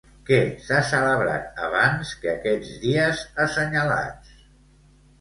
Què 0.27 0.37
s'ha 0.67 0.79
celebrat 0.91 1.61
abans 1.69 2.15
que 2.23 2.33
aquests 2.33 2.75
dies 2.89 3.25
assenyalats? 3.49 4.37